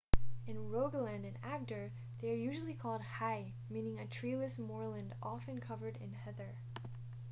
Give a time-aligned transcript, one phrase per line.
[0.47, 1.91] in rogaland and agder
[2.21, 6.55] they are usually called hei meaning a treeless moorland often covered in heather